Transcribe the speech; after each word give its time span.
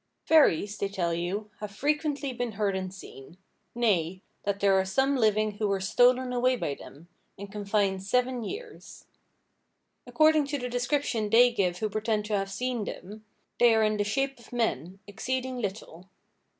Fairies, 0.25 0.79
they 0.79 0.89
tell 0.89 1.13
you, 1.13 1.51
have 1.59 1.69
frequently 1.69 2.33
been 2.33 2.53
heard 2.53 2.75
and 2.75 2.91
seen—nay, 2.91 4.23
that 4.41 4.59
there 4.59 4.73
are 4.73 4.83
some 4.83 5.15
living 5.15 5.59
who 5.59 5.67
were 5.67 5.79
stolen 5.79 6.33
away 6.33 6.55
by 6.55 6.73
them, 6.73 7.07
and 7.37 7.51
confined 7.51 8.01
seven 8.01 8.43
years. 8.43 9.05
According 10.07 10.47
to 10.47 10.57
the 10.57 10.69
description 10.69 11.29
they 11.29 11.51
give 11.51 11.77
who 11.77 11.87
pretend 11.91 12.25
to 12.25 12.35
have 12.35 12.49
seen 12.49 12.83
them, 12.85 13.25
they 13.59 13.75
are 13.75 13.83
in 13.83 13.97
the 13.97 14.03
shape 14.03 14.39
of 14.39 14.51
men, 14.51 14.97
exceeding 15.07 15.59
little. 15.59 16.09